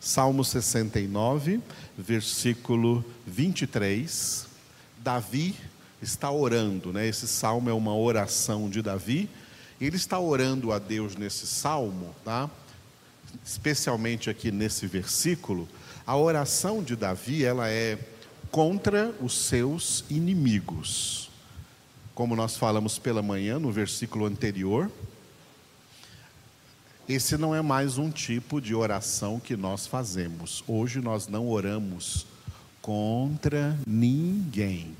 [0.00, 1.60] Salmo 69,
[1.96, 4.46] versículo 23.
[4.98, 5.56] Davi
[6.00, 7.08] está orando, né?
[7.08, 9.28] Esse salmo é uma oração de Davi.
[9.80, 12.48] Ele está orando a Deus nesse salmo, tá?
[13.44, 15.68] Especialmente aqui nesse versículo,
[16.06, 17.98] a oração de Davi, ela é
[18.50, 21.28] contra os seus inimigos.
[22.14, 24.90] Como nós falamos pela manhã no versículo anterior,
[27.08, 30.62] esse não é mais um tipo de oração que nós fazemos.
[30.68, 32.26] Hoje nós não oramos
[32.82, 34.94] contra ninguém.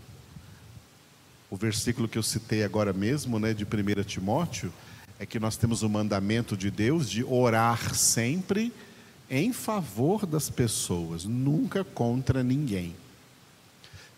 [1.51, 4.73] O versículo que eu citei agora mesmo, né, de 1 Timóteo,
[5.19, 8.73] é que nós temos o mandamento de Deus de orar sempre
[9.29, 12.97] em favor das pessoas, nunca contra ninguém.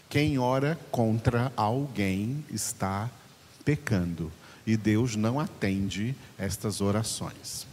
[0.08, 3.10] Quem ora contra alguém está
[3.64, 4.30] pecando
[4.64, 7.69] e Deus não atende estas orações.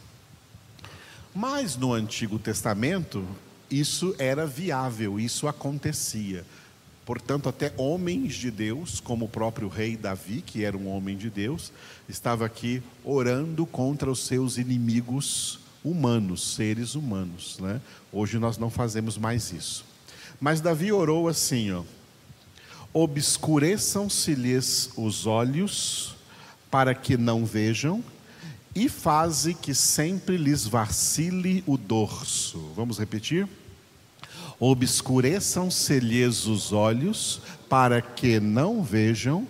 [1.40, 3.24] Mas no Antigo Testamento,
[3.70, 6.44] isso era viável, isso acontecia.
[7.06, 11.30] Portanto, até homens de Deus, como o próprio rei Davi, que era um homem de
[11.30, 11.72] Deus,
[12.10, 17.60] estava aqui orando contra os seus inimigos humanos, seres humanos.
[17.60, 17.80] Né?
[18.12, 19.86] Hoje nós não fazemos mais isso.
[20.42, 21.70] Mas Davi orou assim:
[22.92, 26.16] obscureçam-se-lhes os olhos,
[26.72, 28.04] para que não vejam,
[28.80, 32.72] e faze que sempre lhes vacile o dorso.
[32.76, 33.48] Vamos repetir?
[34.60, 39.48] obscureçam-se-lhes os olhos, para que não vejam,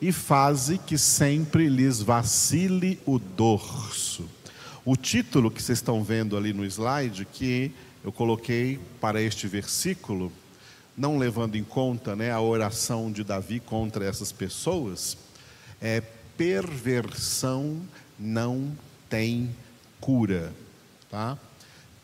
[0.00, 4.28] e faze que sempre lhes vacile o dorso.
[4.84, 7.72] O título que vocês estão vendo ali no slide, que
[8.04, 10.32] eu coloquei para este versículo,
[10.96, 15.16] não levando em conta né, a oração de Davi contra essas pessoas,
[15.80, 16.02] é
[16.36, 17.80] perversão
[18.20, 18.70] não
[19.08, 19.54] tem
[20.00, 20.52] cura.
[21.10, 21.38] Tá?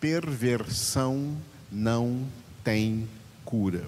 [0.01, 1.37] Perversão
[1.71, 2.27] não
[2.65, 3.07] tem
[3.45, 3.87] cura.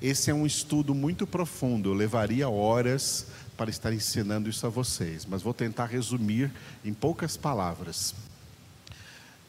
[0.00, 5.24] Esse é um estudo muito profundo, eu levaria horas para estar ensinando isso a vocês,
[5.24, 6.50] mas vou tentar resumir
[6.84, 8.14] em poucas palavras.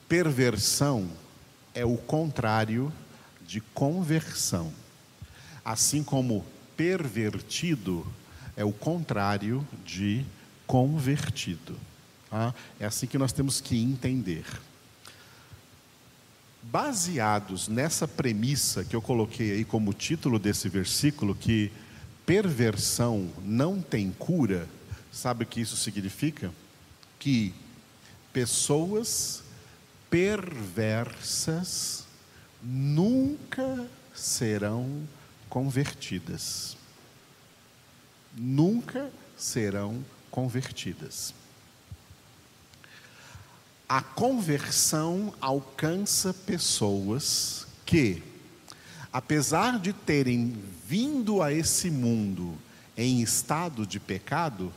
[0.07, 1.09] Perversão
[1.73, 2.93] é o contrário
[3.45, 4.71] de conversão,
[5.65, 6.45] assim como
[6.77, 8.05] pervertido
[8.55, 10.25] é o contrário de
[10.67, 11.75] convertido.
[12.29, 12.53] Tá?
[12.79, 14.45] É assim que nós temos que entender
[16.71, 21.71] baseados nessa premissa que eu coloquei aí como título desse versículo, que
[22.25, 24.67] perversão não tem cura,
[25.11, 26.51] sabe o que isso significa?
[27.17, 27.53] Que
[28.33, 29.43] pessoas
[30.09, 32.05] perversas
[32.61, 35.07] nunca serão
[35.49, 36.75] convertidas.
[38.35, 40.16] Nunca serão convertidas.
[43.87, 48.21] A conversão alcança pessoas que,
[49.11, 52.57] apesar de terem vindo a esse mundo
[52.97, 54.73] em estado de pecado,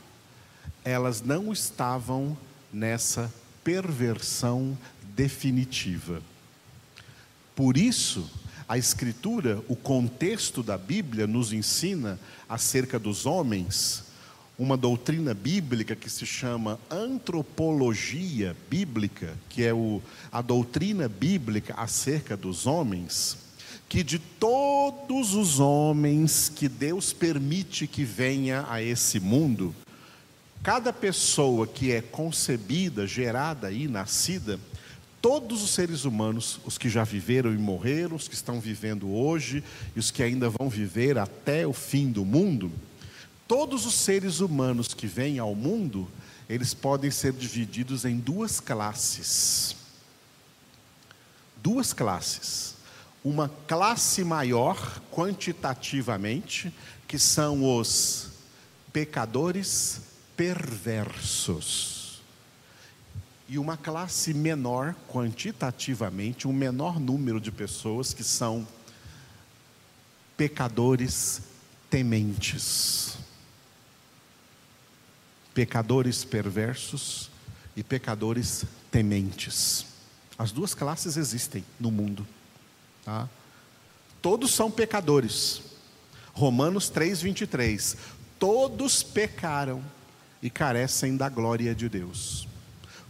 [0.83, 2.37] elas não estavam
[2.71, 3.31] nessa
[3.63, 4.77] perversão
[5.15, 6.21] definitiva.
[7.55, 8.29] Por isso,
[8.67, 14.10] a Escritura, o contexto da Bíblia, nos ensina acerca dos homens
[14.61, 19.99] uma doutrina bíblica que se chama antropologia bíblica, que é o,
[20.31, 23.37] a doutrina bíblica acerca dos homens,
[23.89, 29.73] que de todos os homens que Deus permite que venha a esse mundo,
[30.61, 34.59] cada pessoa que é concebida, gerada e nascida,
[35.19, 39.63] todos os seres humanos, os que já viveram e morreram, os que estão vivendo hoje
[39.95, 42.71] e os que ainda vão viver até o fim do mundo,
[43.51, 46.09] todos os seres humanos que vêm ao mundo,
[46.47, 49.75] eles podem ser divididos em duas classes.
[51.57, 52.75] Duas classes.
[53.21, 56.73] Uma classe maior, quantitativamente,
[57.05, 58.29] que são os
[58.93, 59.99] pecadores
[60.37, 62.21] perversos.
[63.49, 68.65] E uma classe menor, quantitativamente, um menor número de pessoas que são
[70.37, 71.41] pecadores
[71.89, 73.19] tementes
[75.53, 77.29] pecadores perversos
[77.75, 79.85] e pecadores tementes.
[80.37, 82.25] As duas classes existem no mundo.
[83.05, 83.29] Tá?
[84.21, 85.61] Todos são pecadores.
[86.33, 87.97] Romanos 3,23.
[88.39, 89.83] Todos pecaram
[90.41, 92.47] e carecem da glória de Deus.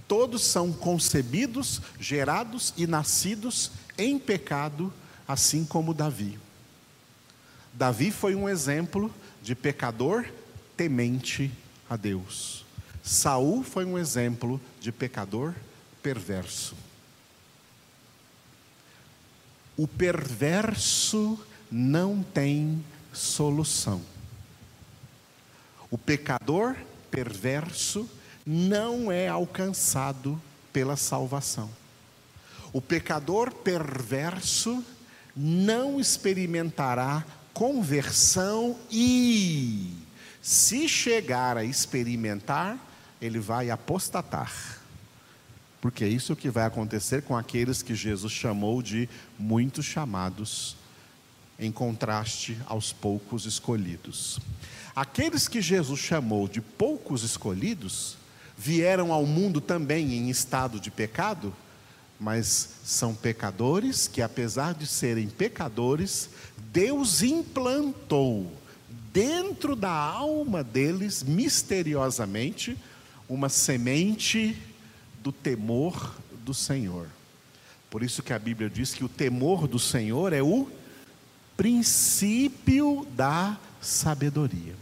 [0.07, 4.91] Todos são concebidos, gerados e nascidos em pecado,
[5.25, 6.37] assim como Davi.
[7.73, 10.25] Davi foi um exemplo de pecador
[10.75, 11.51] temente
[11.91, 12.65] a Deus.
[13.03, 15.53] Saul foi um exemplo de pecador
[16.01, 16.75] perverso.
[19.81, 21.39] o perverso
[21.71, 23.99] não tem solução.
[25.89, 26.75] O pecador
[27.09, 28.07] perverso
[28.45, 30.39] não é alcançado
[30.71, 31.67] pela salvação.
[32.71, 34.85] O pecador perverso
[35.35, 39.95] não experimentará conversão e,
[40.41, 42.77] se chegar a experimentar,
[43.21, 44.79] ele vai apostatar.
[45.79, 49.07] Porque é isso que vai acontecer com aqueles que Jesus chamou de
[49.38, 50.75] muitos chamados,
[51.59, 54.39] em contraste aos poucos escolhidos.
[54.95, 58.17] Aqueles que Jesus chamou de poucos escolhidos,
[58.57, 61.53] vieram ao mundo também em estado de pecado,
[62.19, 66.29] mas são pecadores que, apesar de serem pecadores,
[66.71, 68.51] Deus implantou
[69.13, 72.77] dentro da alma deles, misteriosamente,
[73.27, 74.57] uma semente
[75.21, 77.07] do temor do Senhor.
[77.89, 80.67] Por isso que a Bíblia diz que o temor do Senhor é o
[81.57, 84.75] princípio da sabedoria.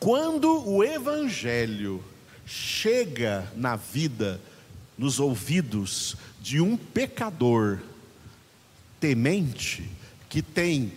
[0.00, 2.02] Quando o Evangelho
[2.46, 4.40] chega na vida,
[4.98, 7.78] nos ouvidos de um pecador
[8.98, 9.88] temente,
[10.28, 10.92] que tem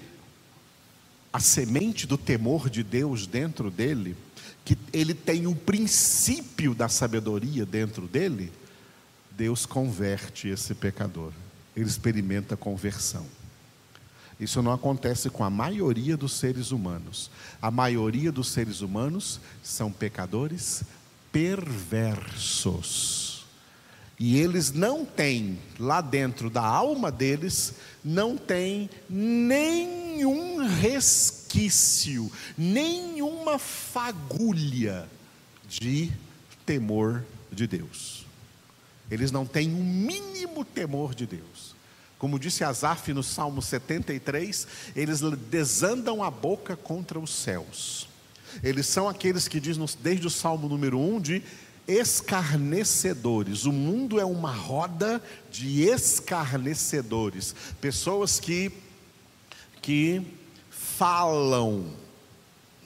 [1.36, 4.16] a semente do temor de Deus dentro dele,
[4.64, 8.54] que ele tem o princípio da sabedoria dentro dele,
[9.32, 11.34] Deus converte esse pecador,
[11.76, 13.26] ele experimenta conversão.
[14.40, 17.30] Isso não acontece com a maioria dos seres humanos.
[17.62, 20.84] A maioria dos seres humanos são pecadores
[21.34, 23.25] perversos.
[24.17, 27.73] E eles não têm, lá dentro da alma deles,
[28.03, 35.09] não tem nenhum resquício, nenhuma fagulha
[35.67, 36.12] de
[36.65, 38.25] temor de Deus.
[39.12, 41.75] Eles não têm o um mínimo temor de Deus.
[42.17, 45.19] Como disse Asaf no Salmo 73, eles
[45.50, 48.07] desandam a boca contra os céus.
[48.63, 51.44] Eles são aqueles que diz desde o Salmo número 1 de
[51.88, 53.66] escarnecedores.
[53.66, 55.22] O mundo é uma roda
[55.52, 58.72] de escarnecedores, pessoas que
[59.82, 60.20] que
[60.72, 61.86] falam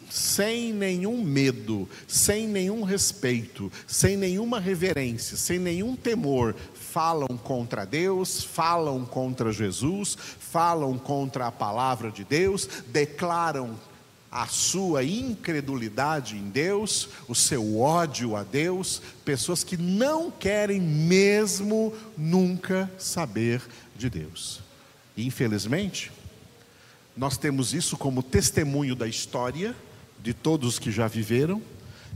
[0.10, 8.44] sem nenhum medo, sem nenhum respeito, sem nenhuma reverência, sem nenhum temor, falam contra Deus,
[8.44, 13.78] falam contra Jesus, falam contra a palavra de Deus, declaram
[14.32, 21.94] a sua incredulidade em Deus, o seu ódio a Deus, pessoas que não querem mesmo
[22.18, 23.62] nunca saber
[23.96, 24.62] de Deus.
[25.18, 26.12] Infelizmente,
[27.18, 29.76] nós temos isso como testemunho da história
[30.22, 31.62] de todos que já viveram,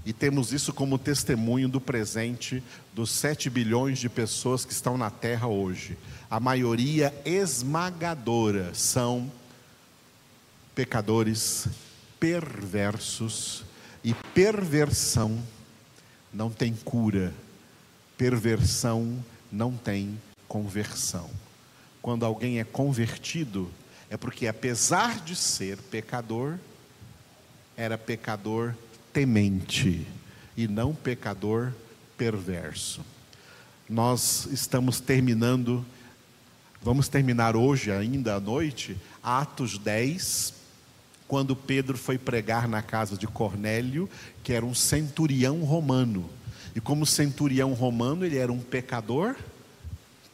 [0.06, 2.62] e temos isso como testemunho do presente
[2.94, 5.98] dos 7 bilhões de pessoas que estão na Terra hoje.
[6.30, 9.32] A maioria esmagadora são
[10.76, 11.68] pecadores
[12.24, 13.66] perversos
[14.02, 15.44] e perversão
[16.34, 17.34] não tem cura,
[18.18, 19.22] perversão
[19.52, 20.18] não tem
[20.48, 21.30] conversão.
[22.02, 23.70] Quando alguém é convertido,
[24.10, 26.58] é porque apesar de ser pecador,
[27.76, 28.74] era pecador
[29.12, 30.08] temente
[30.56, 31.74] e não pecador
[32.18, 33.02] perverso.
[33.90, 35.86] Nós estamos terminando,
[36.82, 40.63] vamos terminar hoje ainda à noite, Atos 10,
[41.28, 44.10] quando Pedro foi pregar na casa de Cornélio,
[44.44, 46.30] que era um centurião romano.
[46.76, 49.36] E como centurião romano, ele era um pecador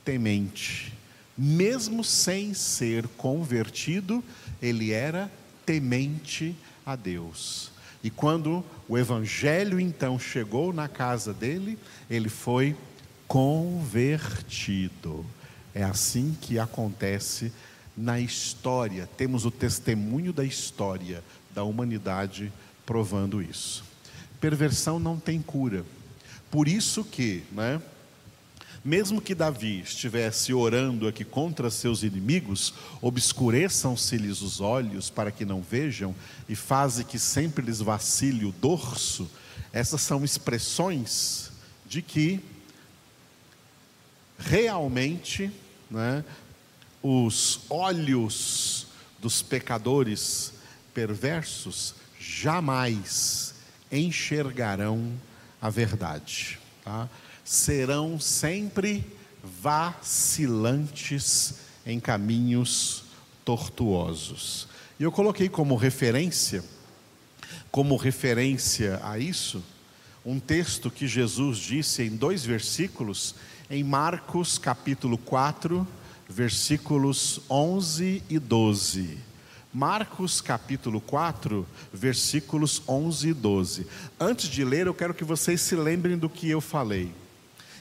[0.03, 0.93] temente.
[1.37, 4.23] Mesmo sem ser convertido,
[4.61, 5.31] ele era
[5.65, 6.55] temente
[6.85, 7.71] a Deus.
[8.03, 11.77] E quando o evangelho então chegou na casa dele,
[12.09, 12.75] ele foi
[13.27, 15.25] convertido.
[15.75, 17.51] É assim que acontece
[17.95, 22.51] na história, temos o testemunho da história da humanidade
[22.85, 23.83] provando isso.
[24.39, 25.83] Perversão não tem cura.
[26.49, 27.81] Por isso que, né,
[28.83, 35.61] mesmo que Davi estivesse orando aqui contra seus inimigos, obscureçam-se-lhes os olhos para que não
[35.61, 36.15] vejam,
[36.47, 39.29] e faze que sempre lhes vacile o dorso,
[39.73, 41.51] essas são expressões
[41.85, 42.39] de que
[44.37, 45.51] realmente
[45.91, 46.23] né,
[47.01, 48.87] os olhos
[49.19, 50.53] dos pecadores
[50.93, 53.53] perversos jamais
[53.91, 55.13] enxergarão
[55.61, 56.59] a verdade.
[56.83, 57.09] Tá?
[57.43, 59.05] Serão sempre
[59.61, 63.03] vacilantes em caminhos
[63.43, 64.67] tortuosos.
[64.99, 66.63] E eu coloquei como referência,
[67.71, 69.63] como referência a isso,
[70.25, 73.33] um texto que Jesus disse em dois versículos,
[73.69, 75.87] em Marcos capítulo 4,
[76.29, 79.17] versículos 11 e 12.
[79.73, 83.87] Marcos capítulo 4, versículos 11 e 12.
[84.19, 87.11] Antes de ler, eu quero que vocês se lembrem do que eu falei.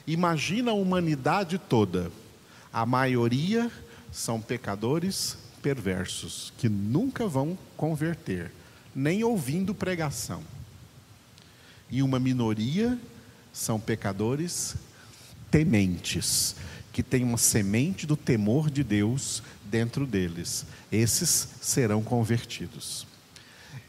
[0.07, 2.11] Imagina a humanidade toda.
[2.73, 3.71] A maioria
[4.11, 8.51] são pecadores perversos que nunca vão converter,
[8.95, 10.41] nem ouvindo pregação.
[11.91, 12.97] E uma minoria
[13.53, 14.75] são pecadores
[15.51, 16.55] tementes,
[16.99, 20.65] que têm uma semente do temor de Deus dentro deles.
[20.91, 23.07] Esses serão convertidos.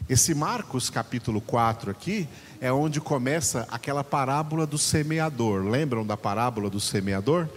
[0.09, 2.29] Esse Marcos capítulo 4 aqui
[2.61, 5.65] é onde começa aquela parábola do semeador.
[5.65, 7.49] Lembram da parábola do semeador?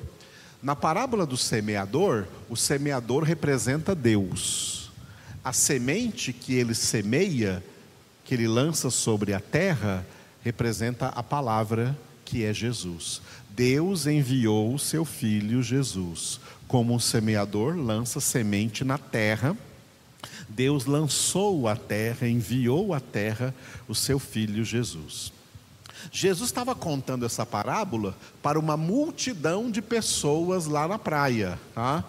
[0.59, 4.91] Na parábola do semeador, o semeador representa Deus.
[5.43, 7.63] A semente que ele semeia,
[8.25, 10.03] que ele lança sobre a terra,
[10.43, 11.95] representa a palavra
[12.25, 13.21] que é Jesus.
[13.49, 16.39] Deus enviou o seu filho Jesus.
[16.67, 19.55] Como um semeador lança semente na terra,
[20.49, 23.53] Deus lançou a terra, enviou à terra
[23.87, 25.31] o seu filho Jesus.
[26.11, 31.59] Jesus estava contando essa parábola para uma multidão de pessoas lá na praia.
[31.73, 32.03] Tá?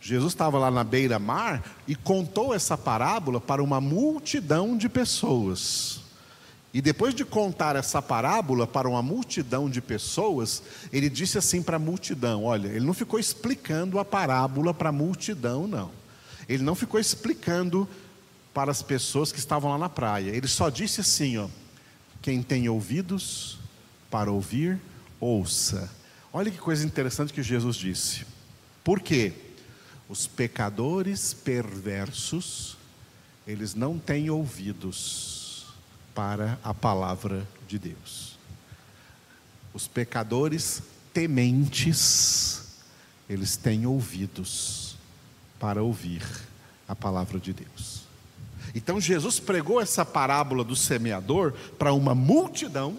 [0.00, 6.00] Jesus estava lá na beira-mar e contou essa parábola para uma multidão de pessoas.
[6.78, 11.74] E depois de contar essa parábola para uma multidão de pessoas, ele disse assim para
[11.74, 15.90] a multidão: olha, ele não ficou explicando a parábola para a multidão, não.
[16.48, 17.88] Ele não ficou explicando
[18.54, 20.30] para as pessoas que estavam lá na praia.
[20.30, 21.48] Ele só disse assim: ó,
[22.22, 23.58] quem tem ouvidos
[24.08, 24.78] para ouvir,
[25.18, 25.90] ouça.
[26.32, 28.24] Olha que coisa interessante que Jesus disse.
[28.84, 29.32] Por quê?
[30.08, 32.76] Os pecadores perversos,
[33.48, 35.37] eles não têm ouvidos
[36.18, 38.36] para a palavra de Deus.
[39.72, 40.82] Os pecadores
[41.14, 42.80] tementes,
[43.30, 44.96] eles têm ouvidos
[45.60, 46.24] para ouvir
[46.88, 48.02] a palavra de Deus.
[48.74, 52.98] Então Jesus pregou essa parábola do semeador para uma multidão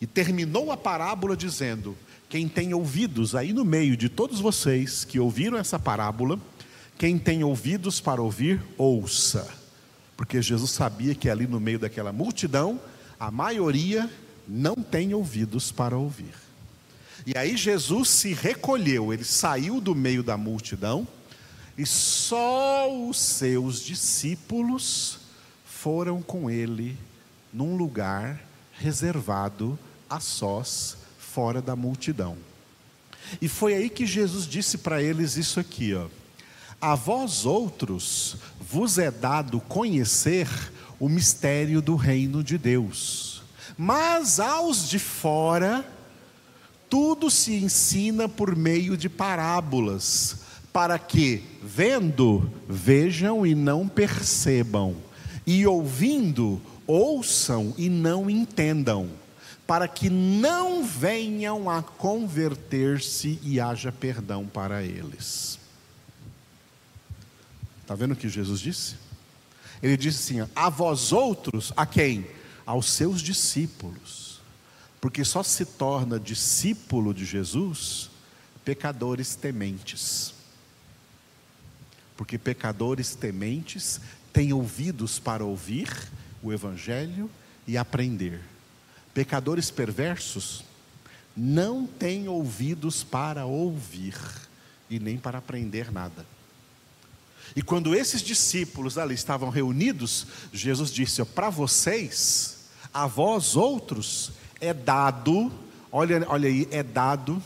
[0.00, 1.96] e terminou a parábola dizendo:
[2.28, 6.36] quem tem ouvidos aí no meio de todos vocês que ouviram essa parábola,
[6.98, 9.57] quem tem ouvidos para ouvir, ouça.
[10.18, 12.80] Porque Jesus sabia que ali no meio daquela multidão,
[13.20, 14.10] a maioria
[14.48, 16.34] não tem ouvidos para ouvir.
[17.24, 21.06] E aí Jesus se recolheu, ele saiu do meio da multidão
[21.76, 25.20] e só os seus discípulos
[25.64, 26.98] foram com ele
[27.52, 29.78] num lugar reservado
[30.10, 32.36] a sós, fora da multidão.
[33.40, 36.08] E foi aí que Jesus disse para eles isso aqui, ó.
[36.80, 40.48] A vós outros vos é dado conhecer
[41.00, 43.42] o mistério do reino de Deus.
[43.76, 45.84] Mas aos de fora,
[46.88, 54.94] tudo se ensina por meio de parábolas para que, vendo, vejam e não percebam,
[55.44, 59.08] e ouvindo, ouçam e não entendam,
[59.66, 65.57] para que não venham a converter-se e haja perdão para eles.
[67.88, 68.96] Está vendo o que Jesus disse?
[69.82, 72.26] Ele disse assim: a vós outros, a quem?
[72.66, 74.42] Aos seus discípulos.
[75.00, 78.10] Porque só se torna discípulo de Jesus
[78.62, 80.34] pecadores tementes
[82.18, 84.00] porque pecadores tementes
[84.32, 85.88] têm ouvidos para ouvir
[86.42, 87.30] o Evangelho
[87.64, 88.40] e aprender.
[89.14, 90.64] Pecadores perversos
[91.36, 94.16] não têm ouvidos para ouvir
[94.90, 96.26] e nem para aprender nada.
[97.56, 102.58] E quando esses discípulos ali estavam reunidos, Jesus disse: Para vocês,
[102.92, 105.52] a vós outros, é dado,
[105.90, 107.42] olha, olha aí, é dado,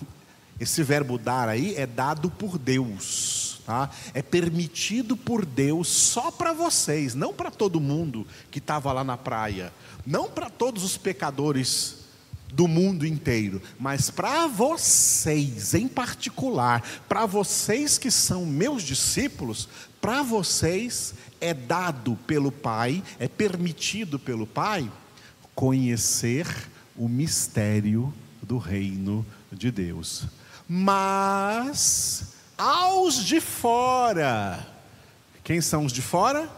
[0.58, 3.90] esse verbo dar aí é dado por Deus tá?
[4.14, 9.16] é permitido por Deus só para vocês, não para todo mundo que estava lá na
[9.16, 9.72] praia,
[10.06, 12.01] não para todos os pecadores
[12.52, 19.68] do mundo inteiro, mas para vocês em particular, para vocês que são meus discípulos,
[20.00, 24.90] para vocês é dado pelo Pai, é permitido pelo Pai
[25.54, 26.46] conhecer
[26.96, 30.26] o mistério do reino de Deus.
[30.68, 34.66] Mas aos de fora.
[35.42, 36.48] Quem são os de fora?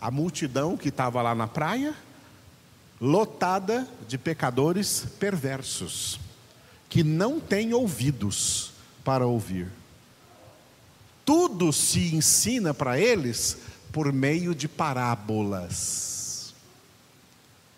[0.00, 1.94] A multidão que estava lá na praia,
[3.02, 6.20] lotada de pecadores perversos,
[6.88, 8.72] que não têm ouvidos
[9.04, 9.68] para ouvir.
[11.24, 13.58] Tudo se ensina para eles
[13.90, 16.54] por meio de parábolas.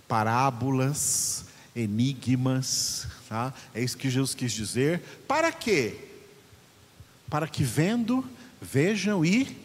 [0.06, 3.52] Parábolas, enigmas, tá?
[3.74, 5.00] é isso que Jesus quis dizer.
[5.26, 6.04] Para quê?
[7.34, 8.24] para que vendo,
[8.62, 9.56] vejam e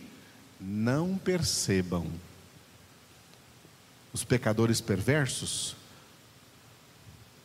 [0.59, 2.07] não percebam.
[4.11, 5.75] Os pecadores perversos,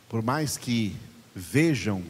[0.08, 0.96] por mais que
[1.34, 2.02] vejam,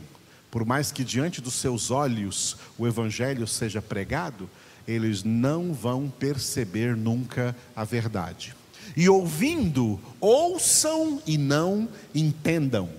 [0.51, 4.49] por mais que diante dos seus olhos o evangelho seja pregado,
[4.87, 8.55] eles não vão perceber nunca a verdade.
[8.97, 12.91] E ouvindo, ouçam e não entendam.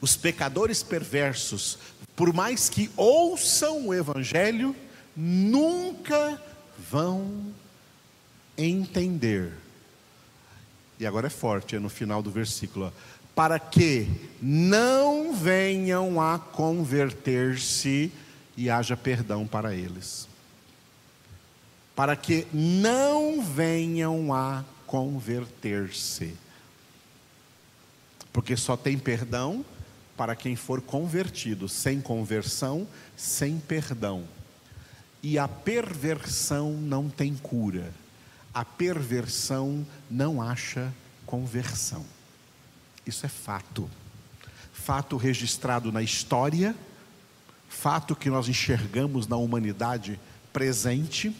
[0.00, 1.78] Os pecadores perversos,
[2.14, 4.74] por mais que ouçam o evangelho,
[5.16, 6.42] nunca
[6.90, 7.54] vão
[8.58, 9.52] entender.
[10.98, 12.92] E agora é forte, é no final do versículo.
[13.34, 14.08] Para que
[14.40, 18.10] não venham a converter-se
[18.56, 20.26] e haja perdão para eles.
[21.94, 26.34] Para que não venham a converter-se.
[28.32, 29.64] Porque só tem perdão
[30.16, 34.24] para quem for convertido, sem conversão, sem perdão.
[35.22, 37.92] E a perversão não tem cura.
[38.56, 40.90] A perversão não acha
[41.26, 42.06] conversão.
[43.04, 43.86] Isso é fato.
[44.72, 46.74] Fato registrado na história,
[47.68, 50.18] fato que nós enxergamos na humanidade
[50.54, 51.36] presente.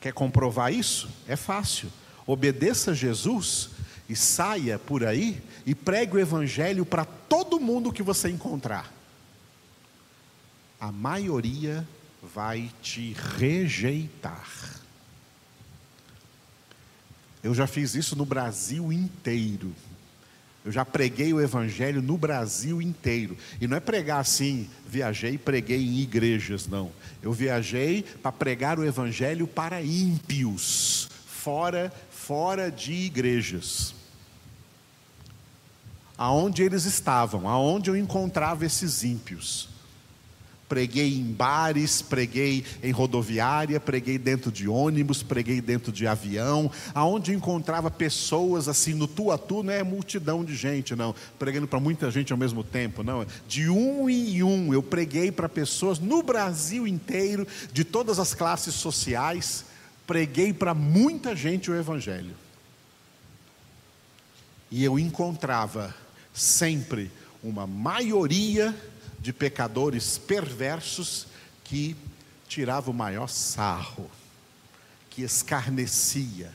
[0.00, 1.10] Quer comprovar isso?
[1.26, 1.90] É fácil.
[2.24, 3.70] Obedeça a Jesus
[4.08, 8.92] e saia por aí e pregue o evangelho para todo mundo que você encontrar.
[10.78, 11.84] A maioria
[12.22, 14.81] vai te rejeitar.
[17.42, 19.74] Eu já fiz isso no Brasil inteiro.
[20.64, 23.36] Eu já preguei o Evangelho no Brasil inteiro.
[23.60, 26.92] E não é pregar assim, viajei e preguei em igrejas, não.
[27.20, 33.94] Eu viajei para pregar o Evangelho para ímpios, fora, fora de igrejas
[36.22, 39.68] aonde eles estavam, aonde eu encontrava esses ímpios.
[40.72, 47.34] Preguei em bares, preguei em rodoviária, preguei dentro de ônibus, preguei dentro de avião, aonde
[47.34, 51.78] encontrava pessoas assim no tu a tu, não é multidão de gente, não, pregando para
[51.78, 56.22] muita gente ao mesmo tempo, não, de um em um, eu preguei para pessoas no
[56.22, 59.66] Brasil inteiro, de todas as classes sociais,
[60.06, 62.34] preguei para muita gente o Evangelho.
[64.70, 65.94] E eu encontrava
[66.32, 67.10] sempre
[67.44, 68.74] uma maioria
[69.22, 71.28] de pecadores perversos
[71.62, 71.96] que
[72.48, 74.10] tirava o maior sarro,
[75.08, 76.52] que escarnecia,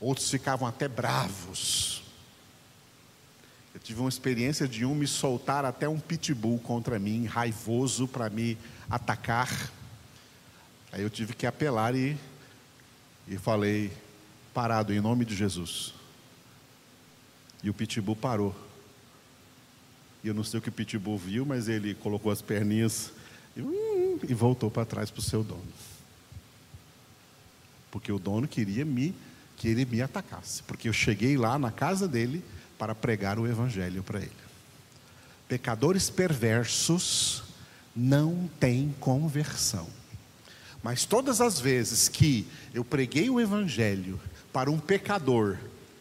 [0.00, 2.02] outros ficavam até bravos.
[3.74, 8.30] Eu tive uma experiência de um me soltar até um pitbull contra mim, raivoso para
[8.30, 8.56] me
[8.88, 9.70] atacar.
[10.90, 12.16] Aí eu tive que apelar e,
[13.28, 13.92] e falei,
[14.54, 15.92] parado em nome de Jesus.
[17.62, 18.65] E o pitbull parou.
[20.26, 23.12] E eu não sei o que o Pitbull viu, mas ele colocou as perninhas
[23.56, 25.62] e, hum, e voltou para trás para o seu dono.
[27.92, 29.14] Porque o dono queria me
[29.56, 32.42] que ele me atacasse, porque eu cheguei lá na casa dele
[32.76, 34.32] para pregar o evangelho para ele.
[35.46, 37.44] Pecadores perversos
[37.94, 39.86] não têm conversão.
[40.82, 44.18] Mas todas as vezes que eu preguei o evangelho
[44.52, 45.56] para um pecador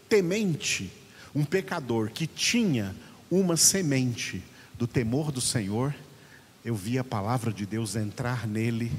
[0.09, 0.91] temente,
[1.35, 2.95] um pecador que tinha
[3.29, 4.43] uma semente
[4.77, 5.95] do temor do Senhor,
[6.63, 8.91] eu vi a palavra de Deus entrar nele,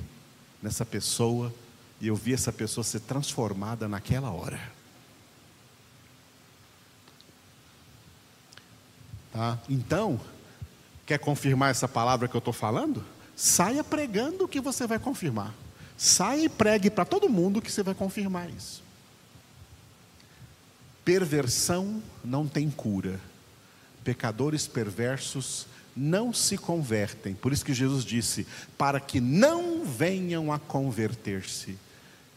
[0.62, 1.52] nessa pessoa,
[2.00, 4.60] e eu vi essa pessoa ser transformada naquela hora.
[9.32, 9.58] Tá?
[9.68, 10.20] Então,
[11.04, 13.04] quer confirmar essa palavra que eu estou falando?
[13.34, 15.54] Saia pregando o que você vai confirmar.
[15.96, 18.82] Saia e pregue para todo mundo que você vai confirmar isso.
[21.04, 23.20] Perversão não tem cura
[24.06, 25.66] pecadores perversos
[25.96, 27.34] não se convertem.
[27.34, 28.46] Por isso que Jesus disse:
[28.78, 31.76] para que não venham a converter-se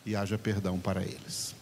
[0.03, 1.53] e haja perdão para eles.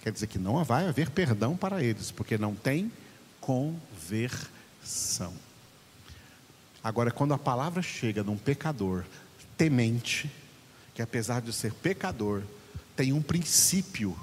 [0.00, 2.92] Quer dizer que não vai haver perdão para eles, porque não tem
[3.40, 4.38] conversão.
[6.84, 9.04] Agora, quando a palavra chega num pecador
[9.56, 10.30] temente,
[10.94, 12.44] que apesar de ser pecador,
[12.94, 14.16] tem um princípio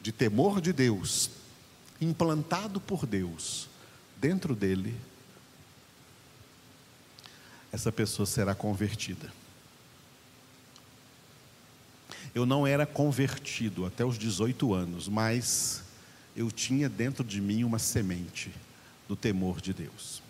[0.00, 1.30] de temor de Deus,
[2.00, 3.68] implantado por Deus
[4.16, 4.94] dentro dele,
[7.72, 9.32] essa pessoa será convertida.
[12.34, 15.82] Eu não era convertido até os 18 anos, mas
[16.36, 18.52] eu tinha dentro de mim uma semente
[19.08, 20.22] do temor de Deus.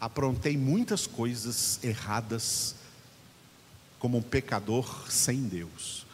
[0.00, 2.74] Aprontei muitas coisas erradas
[3.98, 6.04] como um pecador sem Deus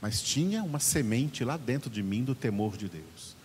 [0.00, 3.36] mas tinha uma semente lá dentro de mim do temor de Deus.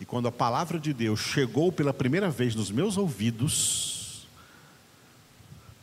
[0.00, 4.26] E quando a palavra de Deus chegou pela primeira vez nos meus ouvidos,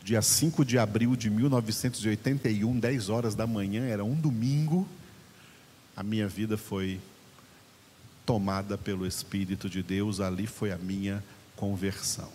[0.03, 4.87] dia 5 de abril de 1981, 10 horas da manhã, era um domingo,
[5.95, 6.99] a minha vida foi
[8.25, 11.23] tomada pelo Espírito de Deus, ali foi a minha
[11.55, 12.29] conversão.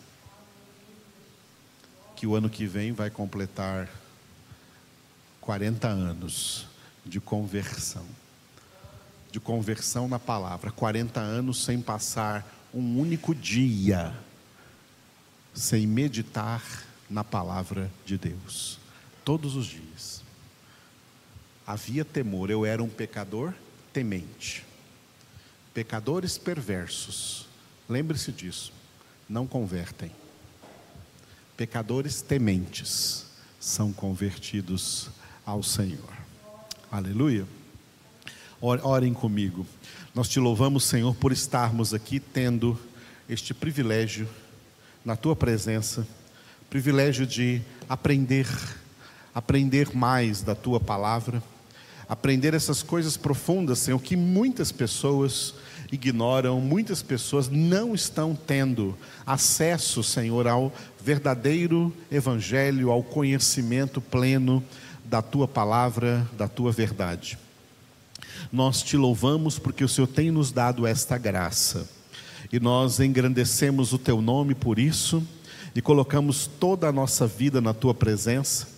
[2.14, 3.88] Que o ano que vem vai completar
[5.40, 6.69] 40 anos
[7.04, 8.06] de conversão
[9.30, 14.12] de conversão na palavra, 40 anos sem passar um único dia
[15.54, 16.62] sem meditar
[17.08, 18.78] na palavra de Deus,
[19.24, 20.22] todos os dias.
[21.66, 23.52] Havia temor, eu era um pecador
[23.92, 24.64] temente.
[25.74, 27.46] Pecadores perversos,
[27.88, 28.72] lembre-se disso,
[29.28, 30.10] não convertem.
[31.56, 33.26] Pecadores tementes
[33.58, 35.10] são convertidos
[35.44, 36.19] ao Senhor.
[36.92, 37.46] Aleluia.
[38.60, 39.64] Orem comigo.
[40.12, 42.76] Nós te louvamos, Senhor, por estarmos aqui tendo
[43.28, 44.28] este privilégio
[45.04, 46.04] na tua presença,
[46.68, 48.48] privilégio de aprender,
[49.32, 51.40] aprender mais da tua palavra,
[52.08, 55.54] aprender essas coisas profundas, Senhor, que muitas pessoas
[55.92, 64.60] ignoram, muitas pessoas não estão tendo acesso, Senhor, ao verdadeiro evangelho, ao conhecimento pleno
[65.04, 67.38] da tua palavra, da tua verdade.
[68.52, 71.88] Nós te louvamos porque o Senhor tem nos dado esta graça.
[72.52, 75.22] E nós engrandecemos o teu nome por isso
[75.74, 78.68] e colocamos toda a nossa vida na tua presença.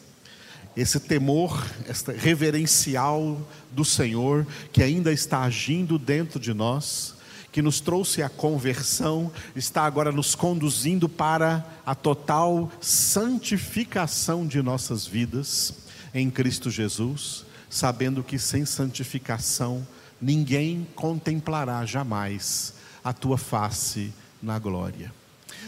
[0.76, 7.14] Esse temor, esta reverencial do Senhor que ainda está agindo dentro de nós,
[7.50, 15.06] que nos trouxe a conversão, está agora nos conduzindo para a total santificação de nossas
[15.06, 15.82] vidas
[16.14, 19.86] em Cristo Jesus sabendo que sem santificação
[20.20, 25.10] ninguém contemplará jamais a tua face na glória.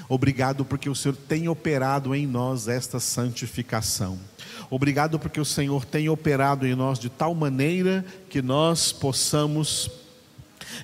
[0.06, 4.18] Obrigado porque o Senhor tem operado em nós esta santificação.
[4.68, 9.90] Obrigado porque o Senhor tem operado em nós de tal maneira que nós possamos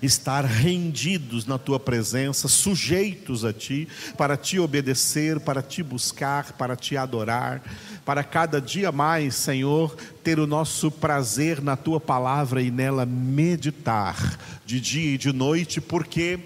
[0.02, 6.76] estar rendidos na tua presença, sujeitos a ti, para te obedecer, para te buscar, para
[6.76, 7.62] te adorar,
[8.04, 14.38] para cada dia mais, Senhor, ter o nosso prazer na tua palavra e nela meditar
[14.64, 16.38] de dia e de noite, porque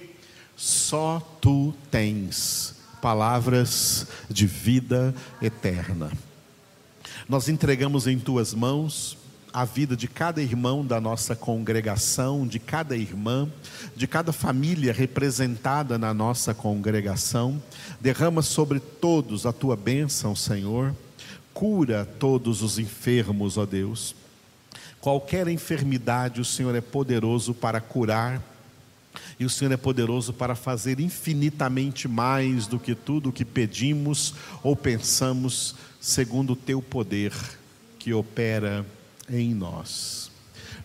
[0.57, 6.11] só tu tens palavras de vida eterna.
[7.28, 9.16] Nós entregamos em tuas mãos
[9.54, 13.48] a vida de cada irmão da nossa congregação, de cada irmã,
[13.94, 17.62] de cada família representada na nossa congregação.
[18.00, 20.92] Derrama sobre todos a tua bênção, Senhor.
[21.52, 24.16] Cura todos os enfermos, ó Deus.
[25.00, 28.42] Qualquer enfermidade, o Senhor é poderoso para curar.
[29.38, 34.34] E o Senhor é poderoso para fazer infinitamente mais do que tudo o que pedimos
[34.64, 37.32] ou pensamos, segundo o teu poder
[38.00, 38.84] que opera
[39.28, 40.30] em nós.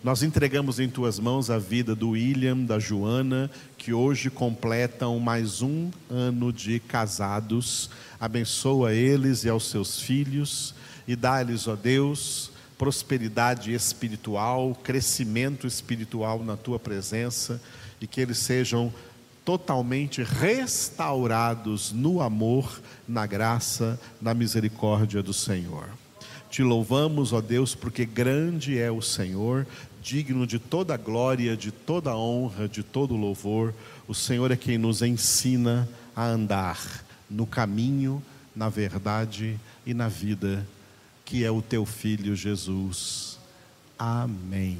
[0.03, 5.61] Nós entregamos em tuas mãos a vida do William, da Joana, que hoje completam mais
[5.61, 7.89] um ano de casados.
[8.19, 10.73] Abençoa eles e aos seus filhos
[11.05, 17.61] e dá-lhes, ó Deus, prosperidade espiritual, crescimento espiritual na tua presença
[17.99, 18.93] e que eles sejam
[19.43, 25.89] totalmente restaurados no amor, na graça, na misericórdia do Senhor.
[26.49, 29.67] Te louvamos, ó Deus, porque grande é o Senhor,
[30.01, 33.73] digno de toda glória, de toda honra, de todo louvor.
[34.07, 38.21] O Senhor é quem nos ensina a andar no caminho,
[38.55, 40.65] na verdade e na vida,
[41.23, 43.37] que é o teu filho Jesus.
[43.97, 44.77] Amém.